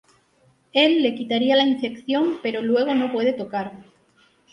[0.73, 3.83] Él le quitaría la infección pero luego no puede tocar.